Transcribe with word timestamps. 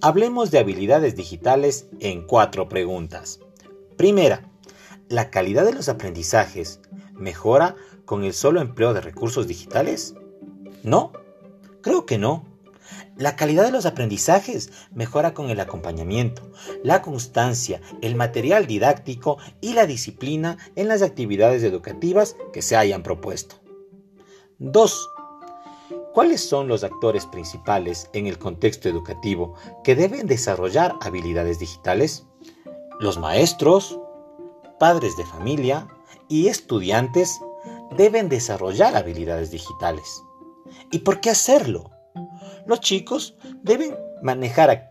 Hablemos 0.00 0.52
de 0.52 0.60
habilidades 0.60 1.16
digitales 1.16 1.88
en 1.98 2.24
cuatro 2.24 2.68
preguntas. 2.68 3.40
Primera, 3.96 4.48
¿la 5.08 5.28
calidad 5.28 5.64
de 5.64 5.72
los 5.72 5.88
aprendizajes 5.88 6.80
mejora 7.14 7.74
con 8.04 8.22
el 8.22 8.32
solo 8.32 8.60
empleo 8.60 8.94
de 8.94 9.00
recursos 9.00 9.48
digitales? 9.48 10.14
No, 10.84 11.10
creo 11.82 12.06
que 12.06 12.16
no. 12.16 12.46
La 13.16 13.34
calidad 13.34 13.64
de 13.64 13.72
los 13.72 13.86
aprendizajes 13.86 14.70
mejora 14.92 15.34
con 15.34 15.50
el 15.50 15.58
acompañamiento, 15.58 16.48
la 16.84 17.02
constancia, 17.02 17.80
el 18.00 18.14
material 18.14 18.68
didáctico 18.68 19.38
y 19.60 19.72
la 19.72 19.86
disciplina 19.86 20.58
en 20.76 20.86
las 20.86 21.02
actividades 21.02 21.64
educativas 21.64 22.36
que 22.52 22.62
se 22.62 22.76
hayan 22.76 23.02
propuesto. 23.02 23.56
2. 24.60 25.10
¿Cuáles 26.18 26.48
son 26.48 26.66
los 26.66 26.82
actores 26.82 27.26
principales 27.26 28.10
en 28.12 28.26
el 28.26 28.40
contexto 28.40 28.88
educativo 28.88 29.54
que 29.84 29.94
deben 29.94 30.26
desarrollar 30.26 30.96
habilidades 31.00 31.60
digitales? 31.60 32.26
Los 32.98 33.18
maestros, 33.18 34.00
padres 34.80 35.16
de 35.16 35.24
familia 35.24 35.86
y 36.28 36.48
estudiantes 36.48 37.38
deben 37.96 38.28
desarrollar 38.28 38.96
habilidades 38.96 39.52
digitales. 39.52 40.20
¿Y 40.90 40.98
por 40.98 41.20
qué 41.20 41.30
hacerlo? 41.30 41.92
Los 42.66 42.80
chicos 42.80 43.36
deben 43.62 43.96
manejar 44.20 44.88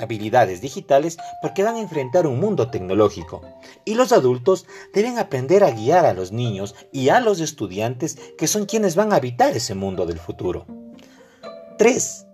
habilidades 0.00 0.60
digitales 0.60 1.16
porque 1.42 1.62
van 1.62 1.76
a 1.76 1.80
enfrentar 1.80 2.26
un 2.26 2.40
mundo 2.40 2.70
tecnológico 2.70 3.42
y 3.84 3.94
los 3.94 4.12
adultos 4.12 4.66
deben 4.94 5.18
aprender 5.18 5.64
a 5.64 5.70
guiar 5.70 6.06
a 6.06 6.14
los 6.14 6.32
niños 6.32 6.74
y 6.92 7.08
a 7.08 7.20
los 7.20 7.40
estudiantes 7.40 8.18
que 8.36 8.46
son 8.46 8.66
quienes 8.66 8.96
van 8.96 9.12
a 9.12 9.16
habitar 9.16 9.56
ese 9.56 9.74
mundo 9.74 10.06
del 10.06 10.18
futuro. 10.18 10.66
3. 11.78 12.26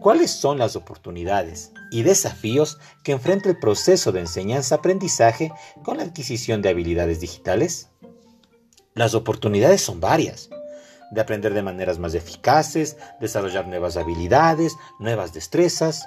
¿Cuáles 0.00 0.30
son 0.30 0.58
las 0.58 0.76
oportunidades 0.76 1.72
y 1.90 2.02
desafíos 2.02 2.78
que 3.02 3.12
enfrenta 3.12 3.48
el 3.48 3.58
proceso 3.58 4.12
de 4.12 4.20
enseñanza-aprendizaje 4.20 5.52
con 5.82 5.96
la 5.96 6.04
adquisición 6.04 6.62
de 6.62 6.68
habilidades 6.68 7.20
digitales? 7.20 7.88
Las 8.94 9.14
oportunidades 9.14 9.80
son 9.80 10.00
varias 10.00 10.50
de 11.10 11.20
aprender 11.20 11.54
de 11.54 11.62
maneras 11.62 11.98
más 11.98 12.14
eficaces, 12.14 12.96
desarrollar 13.20 13.66
nuevas 13.66 13.96
habilidades, 13.96 14.76
nuevas 14.98 15.32
destrezas. 15.32 16.06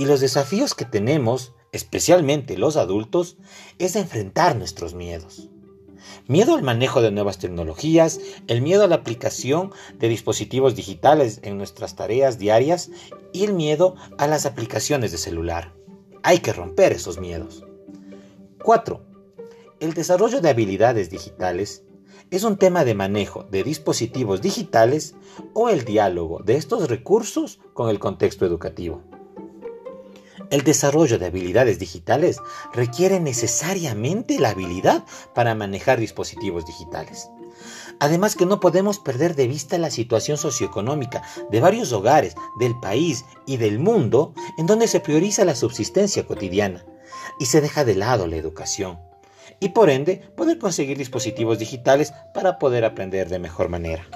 Y 0.00 0.06
los 0.06 0.20
desafíos 0.20 0.74
que 0.74 0.86
tenemos, 0.86 1.52
especialmente 1.72 2.56
los 2.56 2.78
adultos, 2.78 3.36
es 3.78 3.96
enfrentar 3.96 4.56
nuestros 4.56 4.94
miedos. 4.94 5.50
Miedo 6.26 6.54
al 6.54 6.62
manejo 6.62 7.02
de 7.02 7.10
nuevas 7.10 7.36
tecnologías, 7.36 8.18
el 8.46 8.62
miedo 8.62 8.84
a 8.84 8.86
la 8.86 8.94
aplicación 8.94 9.74
de 9.98 10.08
dispositivos 10.08 10.74
digitales 10.74 11.40
en 11.42 11.58
nuestras 11.58 11.96
tareas 11.96 12.38
diarias 12.38 12.90
y 13.34 13.44
el 13.44 13.52
miedo 13.52 13.94
a 14.16 14.26
las 14.26 14.46
aplicaciones 14.46 15.12
de 15.12 15.18
celular. 15.18 15.74
Hay 16.22 16.38
que 16.38 16.54
romper 16.54 16.92
esos 16.92 17.20
miedos. 17.20 17.66
4. 18.64 19.04
El 19.80 19.92
desarrollo 19.92 20.40
de 20.40 20.48
habilidades 20.48 21.10
digitales 21.10 21.84
es 22.30 22.44
un 22.44 22.56
tema 22.56 22.86
de 22.86 22.94
manejo 22.94 23.44
de 23.50 23.64
dispositivos 23.64 24.40
digitales 24.40 25.14
o 25.52 25.68
el 25.68 25.84
diálogo 25.84 26.40
de 26.42 26.56
estos 26.56 26.88
recursos 26.88 27.60
con 27.74 27.90
el 27.90 27.98
contexto 27.98 28.46
educativo. 28.46 29.02
El 30.50 30.64
desarrollo 30.64 31.18
de 31.18 31.26
habilidades 31.26 31.78
digitales 31.78 32.38
requiere 32.72 33.20
necesariamente 33.20 34.38
la 34.40 34.50
habilidad 34.50 35.04
para 35.32 35.54
manejar 35.54 36.00
dispositivos 36.00 36.66
digitales. 36.66 37.30
Además 38.00 38.34
que 38.34 38.46
no 38.46 38.58
podemos 38.58 38.98
perder 38.98 39.36
de 39.36 39.46
vista 39.46 39.78
la 39.78 39.90
situación 39.90 40.38
socioeconómica 40.38 41.22
de 41.50 41.60
varios 41.60 41.92
hogares 41.92 42.34
del 42.58 42.78
país 42.80 43.24
y 43.46 43.58
del 43.58 43.78
mundo 43.78 44.34
en 44.58 44.66
donde 44.66 44.88
se 44.88 45.00
prioriza 45.00 45.44
la 45.44 45.54
subsistencia 45.54 46.26
cotidiana 46.26 46.84
y 47.38 47.46
se 47.46 47.60
deja 47.60 47.84
de 47.84 47.94
lado 47.94 48.26
la 48.26 48.36
educación. 48.36 48.98
Y 49.60 49.68
por 49.68 49.90
ende 49.90 50.16
poder 50.36 50.58
conseguir 50.58 50.98
dispositivos 50.98 51.58
digitales 51.58 52.12
para 52.34 52.58
poder 52.58 52.84
aprender 52.84 53.28
de 53.28 53.38
mejor 53.38 53.68
manera. 53.68 54.08